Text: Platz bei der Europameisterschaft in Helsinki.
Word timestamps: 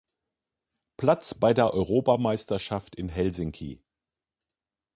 Platz 0.97 1.35
bei 1.35 1.53
der 1.53 1.75
Europameisterschaft 1.75 2.95
in 2.95 3.07
Helsinki. 3.07 3.83